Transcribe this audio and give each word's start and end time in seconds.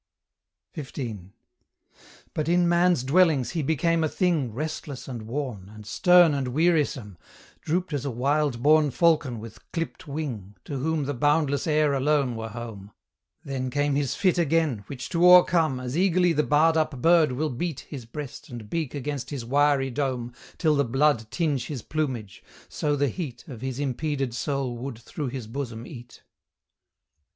XV. 0.75 1.29
But 2.33 2.49
in 2.49 2.67
Man's 2.67 3.03
dwellings 3.03 3.51
he 3.51 3.61
became 3.61 4.03
a 4.03 4.09
thing 4.09 4.51
Restless 4.51 5.07
and 5.07 5.27
worn, 5.27 5.69
and 5.69 5.85
stern 5.85 6.33
and 6.33 6.47
wearisome, 6.47 7.19
Drooped 7.61 7.93
as 7.93 8.03
a 8.03 8.09
wild 8.09 8.63
born 8.63 8.89
falcon 8.89 9.39
with 9.39 9.59
clipt 9.71 10.07
wing, 10.07 10.55
To 10.65 10.79
whom 10.79 11.03
the 11.05 11.13
boundless 11.13 11.67
air 11.67 11.93
alone 11.93 12.35
were 12.35 12.49
home: 12.49 12.91
Then 13.43 13.69
came 13.69 13.93
his 13.93 14.15
fit 14.15 14.39
again, 14.39 14.83
which 14.87 15.07
to 15.09 15.23
o'ercome, 15.23 15.79
As 15.79 15.95
eagerly 15.95 16.33
the 16.33 16.41
barred 16.41 16.77
up 16.77 16.99
bird 16.99 17.33
will 17.33 17.51
beat 17.51 17.81
His 17.81 18.05
breast 18.07 18.49
and 18.49 18.71
beak 18.71 18.95
against 18.95 19.29
his 19.29 19.45
wiry 19.45 19.91
dome 19.91 20.33
Till 20.57 20.75
the 20.75 20.83
blood 20.83 21.29
tinge 21.29 21.67
his 21.67 21.83
plumage, 21.83 22.43
so 22.69 22.95
the 22.95 23.07
heat 23.09 23.47
Of 23.47 23.61
his 23.61 23.79
impeded 23.79 24.33
soul 24.33 24.75
would 24.79 24.97
through 24.97 25.27
his 25.27 25.45
bosom 25.45 25.85
eat. 25.85 26.23